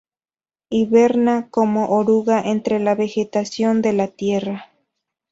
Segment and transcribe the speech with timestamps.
[0.71, 4.71] Hiberna como oruga entre la vegetación de la tierra.